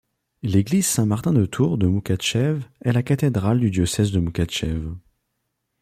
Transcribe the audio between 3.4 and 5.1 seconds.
du diocèse de Moukatcheve.